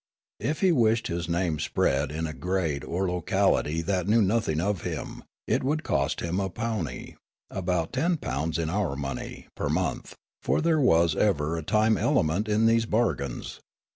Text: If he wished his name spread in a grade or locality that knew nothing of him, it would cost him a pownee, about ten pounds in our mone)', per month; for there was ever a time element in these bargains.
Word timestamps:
If 0.39 0.61
he 0.61 0.71
wished 0.71 1.09
his 1.09 1.29
name 1.29 1.59
spread 1.59 2.11
in 2.11 2.25
a 2.25 2.33
grade 2.33 2.83
or 2.83 3.07
locality 3.07 3.83
that 3.83 4.07
knew 4.07 4.23
nothing 4.23 4.59
of 4.59 4.81
him, 4.81 5.23
it 5.45 5.63
would 5.63 5.83
cost 5.83 6.21
him 6.21 6.39
a 6.39 6.49
pownee, 6.49 7.17
about 7.51 7.93
ten 7.93 8.17
pounds 8.17 8.57
in 8.57 8.67
our 8.71 8.95
mone)', 8.95 9.43
per 9.55 9.69
month; 9.69 10.15
for 10.41 10.59
there 10.59 10.81
was 10.81 11.15
ever 11.15 11.55
a 11.55 11.61
time 11.61 11.97
element 11.99 12.49
in 12.49 12.65
these 12.65 12.87
bargains. 12.87 13.59